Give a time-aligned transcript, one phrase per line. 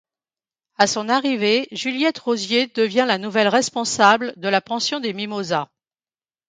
[0.79, 5.69] À son arrivée, Juliette Rozier devient la nouvelle responsable de la Pension des Mimosas.